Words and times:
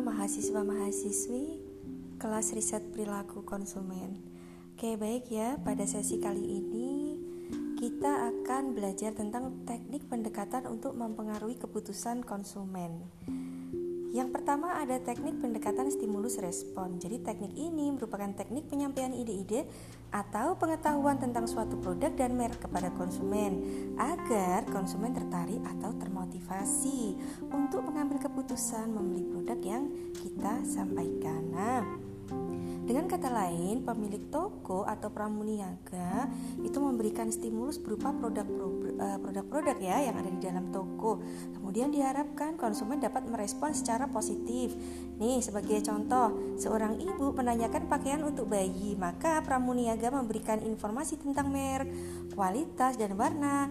mahasiswa-mahasiswi 0.00 1.44
kelas 2.20 2.52
riset 2.52 2.84
perilaku 2.92 3.44
konsumen. 3.44 4.20
Oke, 4.76 4.96
baik 4.96 5.28
ya. 5.28 5.60
Pada 5.60 5.84
sesi 5.84 6.20
kali 6.20 6.40
ini 6.40 7.16
kita 7.80 8.28
akan 8.28 8.76
belajar 8.76 9.16
tentang 9.16 9.64
teknik 9.64 10.04
pendekatan 10.08 10.68
untuk 10.68 10.92
mempengaruhi 10.96 11.56
keputusan 11.56 12.24
konsumen. 12.24 13.08
Yang 14.10 14.34
pertama 14.34 14.74
ada 14.74 14.98
teknik 14.98 15.38
pendekatan 15.38 15.86
stimulus 15.86 16.42
respon. 16.42 16.98
Jadi 16.98 17.22
teknik 17.22 17.54
ini 17.54 17.94
merupakan 17.94 18.26
teknik 18.34 18.66
penyampaian 18.66 19.14
ide-ide 19.14 19.70
atau 20.10 20.58
pengetahuan 20.58 21.14
tentang 21.14 21.46
suatu 21.46 21.78
produk 21.78 22.10
dan 22.18 22.34
merek 22.34 22.58
kepada 22.58 22.90
konsumen 22.98 23.62
agar 23.94 24.66
konsumen 24.66 25.14
tertarik 25.14 25.62
atau 25.62 25.94
termotivasi 25.94 27.14
untuk 27.54 27.86
mengambil 27.86 28.18
keputusan 28.18 28.90
membeli 28.90 29.22
produk 29.30 29.58
yang 29.62 29.86
kita 30.18 30.58
sampaikan. 30.66 31.42
Nah, 31.54 32.09
dengan 32.90 33.06
kata 33.06 33.30
lain, 33.30 33.86
pemilik 33.86 34.34
toko 34.34 34.82
atau 34.82 35.14
pramuniaga 35.14 36.26
itu 36.58 36.74
memberikan 36.82 37.30
stimulus 37.30 37.78
berupa 37.78 38.10
eh, 38.10 39.18
produk-produk 39.22 39.78
ya 39.78 40.10
yang 40.10 40.18
ada 40.18 40.26
di 40.26 40.42
dalam 40.42 40.74
toko. 40.74 41.22
Kemudian 41.54 41.94
diharapkan 41.94 42.58
konsumen 42.58 42.98
dapat 42.98 43.30
merespon 43.30 43.70
secara 43.70 44.10
positif. 44.10 44.74
Nih, 45.22 45.38
sebagai 45.38 45.78
contoh, 45.86 46.58
seorang 46.58 46.98
ibu 46.98 47.30
menanyakan 47.30 47.86
pakaian 47.86 48.26
untuk 48.26 48.50
bayi, 48.50 48.98
maka 48.98 49.38
pramuniaga 49.46 50.10
memberikan 50.10 50.58
informasi 50.58 51.22
tentang 51.22 51.46
merek, 51.54 51.94
kualitas 52.34 52.98
dan 52.98 53.14
warna 53.14 53.70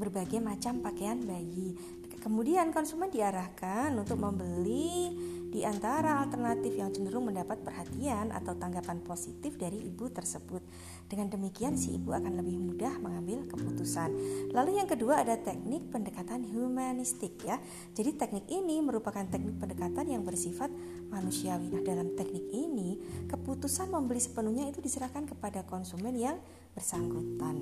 berbagai 0.00 0.40
macam 0.40 0.80
pakaian 0.80 1.20
bayi. 1.20 1.76
Kemudian 2.20 2.72
konsumen 2.72 3.12
diarahkan 3.12 3.92
untuk 3.92 4.16
membeli 4.16 5.12
di 5.50 5.66
antara 5.66 6.22
alternatif 6.22 6.78
yang 6.78 6.94
cenderung 6.94 7.26
mendapat 7.26 7.58
perhatian 7.66 8.30
atau 8.30 8.54
tanggapan 8.54 9.02
positif 9.02 9.58
dari 9.58 9.82
ibu 9.82 10.06
tersebut. 10.06 10.62
Dengan 11.10 11.26
demikian 11.26 11.74
si 11.74 11.98
ibu 11.98 12.14
akan 12.14 12.38
lebih 12.38 12.54
mudah 12.54 13.02
mengambil 13.02 13.50
keputusan. 13.50 14.14
Lalu 14.54 14.78
yang 14.78 14.86
kedua 14.86 15.26
ada 15.26 15.34
teknik 15.34 15.90
pendekatan 15.90 16.46
humanistik 16.46 17.34
ya. 17.42 17.58
Jadi 17.90 18.14
teknik 18.14 18.46
ini 18.46 18.78
merupakan 18.78 19.26
teknik 19.26 19.58
pendekatan 19.58 20.06
yang 20.06 20.22
bersifat 20.22 20.70
manusiawi. 21.10 21.66
Nah, 21.74 21.82
dalam 21.82 22.14
teknik 22.14 22.46
ini 22.54 23.02
keputusan 23.26 23.90
membeli 23.90 24.22
sepenuhnya 24.22 24.70
itu 24.70 24.78
diserahkan 24.78 25.26
kepada 25.26 25.66
konsumen 25.66 26.14
yang 26.14 26.38
bersangkutan. 26.78 27.58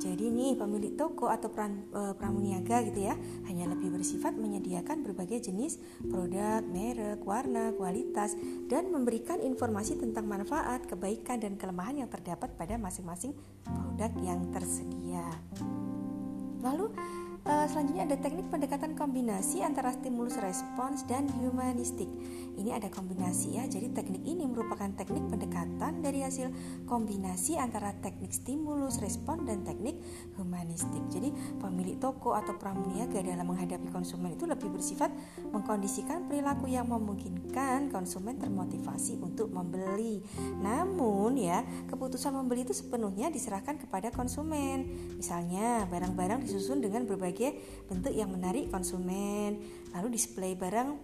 Jadi 0.00 0.32
nih 0.32 0.56
pemilik 0.56 0.96
toko 0.96 1.28
atau 1.28 1.52
pran, 1.52 1.84
e, 1.92 2.16
pramuniaga 2.16 2.80
gitu 2.88 3.04
ya 3.04 3.12
hanya 3.44 3.68
lebih 3.68 3.92
bersifat 3.92 4.32
menyediakan 4.32 5.04
berbagai 5.04 5.52
jenis 5.52 5.76
produk, 6.08 6.64
merek, 6.64 7.20
warna, 7.20 7.76
kualitas 7.76 8.32
dan 8.72 8.88
memberikan 8.88 9.44
informasi 9.44 10.00
tentang 10.00 10.24
manfaat, 10.24 10.88
kebaikan 10.88 11.36
dan 11.36 11.60
kelemahan 11.60 12.00
yang 12.00 12.08
terdapat 12.08 12.48
pada 12.56 12.80
masing-masing 12.80 13.36
produk 13.60 14.12
yang 14.24 14.40
tersedia. 14.48 15.28
Lalu 16.64 16.96
Uh, 17.50 17.66
selanjutnya 17.66 18.06
ada 18.06 18.14
teknik 18.22 18.46
pendekatan 18.46 18.94
kombinasi 18.94 19.58
antara 19.66 19.90
stimulus 19.90 20.38
respons 20.38 21.02
dan 21.10 21.26
humanistik. 21.34 22.06
Ini 22.54 22.78
ada 22.78 22.86
kombinasi 22.86 23.58
ya. 23.58 23.66
Jadi 23.66 23.90
teknik 23.90 24.22
ini 24.22 24.46
merupakan 24.46 24.86
teknik 24.94 25.26
pendekatan 25.26 25.98
dari 25.98 26.22
hasil 26.22 26.46
kombinasi 26.86 27.58
antara 27.58 27.90
teknik 27.98 28.30
stimulus 28.30 29.02
respon 29.02 29.50
dan 29.50 29.66
teknik 29.66 29.98
humanistik. 30.38 31.02
Jadi 31.10 31.34
pemilik 31.58 31.98
toko 31.98 32.38
atau 32.38 32.54
pramuniaga 32.54 33.18
dalam 33.18 33.50
menghadapi 33.50 33.90
konsumen 33.90 34.38
itu 34.38 34.46
lebih 34.46 34.70
bersifat 34.70 35.10
mengkondisikan 35.50 36.30
perilaku 36.30 36.70
yang 36.70 36.86
memungkinkan 36.86 37.90
konsumen 37.90 38.38
termotivasi 38.38 39.18
untuk 39.18 39.50
membeli. 39.50 40.22
Namun 40.62 41.09
ya, 41.36 41.66
keputusan 41.90 42.34
membeli 42.34 42.64
itu 42.64 42.74
sepenuhnya 42.74 43.28
diserahkan 43.28 43.78
kepada 43.78 44.14
konsumen. 44.14 44.86
Misalnya, 45.18 45.86
barang-barang 45.90 46.46
disusun 46.46 46.82
dengan 46.82 47.04
berbagai 47.04 47.56
bentuk 47.90 48.14
yang 48.14 48.30
menarik 48.30 48.70
konsumen. 48.70 49.60
Lalu 49.94 50.08
display 50.14 50.54
barang 50.54 50.96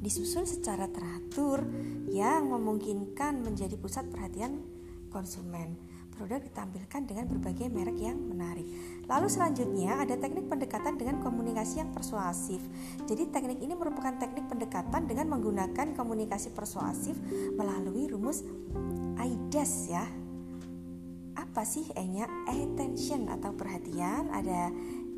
disusun 0.00 0.48
secara 0.48 0.88
teratur 0.88 1.62
yang 2.10 2.48
memungkinkan 2.48 3.44
menjadi 3.44 3.76
pusat 3.76 4.08
perhatian 4.08 4.64
konsumen. 5.12 5.76
Produk 6.20 6.36
ditampilkan 6.36 7.08
dengan 7.08 7.24
berbagai 7.32 7.72
merek 7.72 7.96
yang 7.96 8.20
menarik. 8.20 8.68
Lalu 9.08 9.32
selanjutnya 9.32 10.04
ada 10.04 10.20
teknik 10.20 10.52
pendekatan 10.52 11.00
dengan 11.00 11.16
komunikasi 11.24 11.80
yang 11.80 11.96
persuasif. 11.96 12.60
Jadi 13.08 13.32
teknik 13.32 13.56
ini 13.64 13.72
merupakan 13.72 14.12
teknik 14.20 14.44
pendekatan 14.44 15.08
dengan 15.08 15.32
menggunakan 15.32 15.96
komunikasi 15.96 16.52
persuasif 16.52 17.16
melalui 17.56 18.04
rumus 18.12 18.44
AIDAS 19.16 19.72
ya. 19.88 20.04
Apa 21.40 21.64
sih 21.64 21.88
E-nya? 21.96 22.28
Attention 22.52 23.32
atau 23.32 23.56
perhatian, 23.56 24.28
ada 24.28 24.68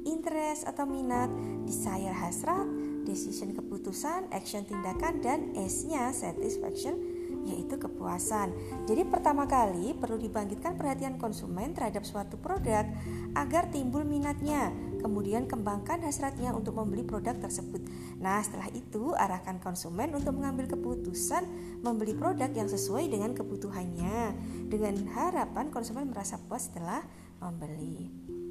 interest 0.06 0.70
atau 0.70 0.86
minat, 0.86 1.34
desire 1.66 2.14
hasrat, 2.14 2.62
decision 3.02 3.50
keputusan, 3.58 4.30
action 4.30 4.62
tindakan, 4.62 5.18
dan 5.18 5.50
S-nya 5.58 6.14
satisfaction 6.14 7.11
yaitu 7.42 7.78
kepuasan. 7.78 8.54
Jadi 8.86 9.02
pertama 9.06 9.46
kali 9.46 9.94
perlu 9.94 10.18
dibangkitkan 10.18 10.78
perhatian 10.78 11.18
konsumen 11.18 11.74
terhadap 11.74 12.06
suatu 12.06 12.38
produk 12.38 12.86
agar 13.34 13.70
timbul 13.70 14.06
minatnya. 14.06 14.70
Kemudian 15.02 15.50
kembangkan 15.50 16.02
hasratnya 16.06 16.54
untuk 16.54 16.78
membeli 16.78 17.02
produk 17.02 17.34
tersebut. 17.34 17.82
Nah, 18.22 18.38
setelah 18.38 18.70
itu 18.70 19.14
arahkan 19.18 19.58
konsumen 19.58 20.14
untuk 20.14 20.38
mengambil 20.38 20.70
keputusan 20.70 21.42
membeli 21.82 22.14
produk 22.14 22.50
yang 22.54 22.70
sesuai 22.70 23.10
dengan 23.10 23.34
kebutuhannya 23.34 24.34
dengan 24.70 24.94
harapan 25.10 25.74
konsumen 25.74 26.10
merasa 26.10 26.38
puas 26.38 26.70
setelah 26.70 27.02
membeli. 27.42 28.41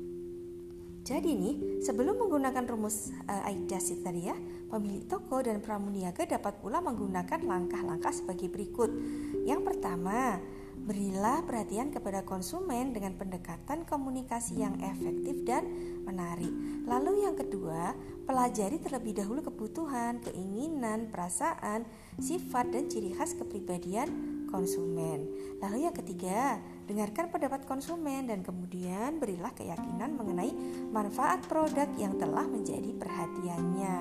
Jadi 1.01 1.33
nih, 1.33 1.81
sebelum 1.81 2.13
menggunakan 2.21 2.61
rumus 2.69 3.09
uh, 3.25 3.49
AIDAS 3.49 3.97
tadi 4.05 4.29
ya, 4.29 4.37
pemilik 4.69 5.01
toko 5.09 5.41
dan 5.41 5.57
pramuniaga 5.57 6.29
dapat 6.29 6.61
pula 6.61 6.77
menggunakan 6.77 7.41
langkah-langkah 7.41 8.13
sebagai 8.13 8.53
berikut. 8.53 8.93
Yang 9.41 9.65
pertama, 9.65 10.37
berilah 10.81 11.45
perhatian 11.45 11.93
kepada 11.93 12.25
konsumen 12.25 12.89
dengan 12.91 13.13
pendekatan 13.13 13.85
komunikasi 13.85 14.65
yang 14.65 14.81
efektif 14.81 15.45
dan 15.45 15.69
menarik. 16.03 16.49
Lalu 16.89 17.23
yang 17.29 17.37
kedua, 17.37 17.93
pelajari 18.25 18.81
terlebih 18.81 19.21
dahulu 19.21 19.45
kebutuhan, 19.45 20.17
keinginan, 20.25 21.13
perasaan, 21.13 21.85
sifat 22.17 22.73
dan 22.73 22.89
ciri 22.89 23.13
khas 23.13 23.37
kepribadian 23.37 24.09
konsumen. 24.49 25.29
Lalu 25.61 25.85
yang 25.85 25.95
ketiga, 25.95 26.57
dengarkan 26.89 27.29
pendapat 27.29 27.63
konsumen 27.69 28.27
dan 28.27 28.41
kemudian 28.41 29.21
berilah 29.21 29.53
keyakinan 29.53 30.17
mengenai 30.17 30.51
manfaat 30.89 31.45
produk 31.45 31.87
yang 31.95 32.17
telah 32.17 32.43
menjadi 32.49 32.91
perhatiannya. 32.97 33.95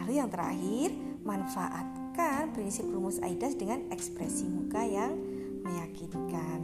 Lalu 0.00 0.12
yang 0.16 0.30
terakhir, 0.30 0.90
manfaatkan 1.24 2.52
prinsip 2.54 2.86
rumus 2.88 3.18
AIDAS 3.18 3.56
dengan 3.56 3.88
ekspresi 3.90 4.46
muka 4.46 4.84
yang 4.84 5.33
meyakinkan. 5.64 6.60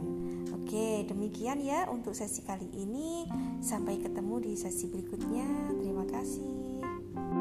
Oke, 0.55 1.03
demikian 1.09 1.59
ya 1.59 1.89
untuk 1.89 2.13
sesi 2.13 2.45
kali 2.45 2.69
ini. 2.77 3.27
Sampai 3.59 3.99
ketemu 3.99 4.39
di 4.39 4.53
sesi 4.55 4.87
berikutnya. 4.87 5.73
Terima 5.73 6.05
kasih. 6.07 7.40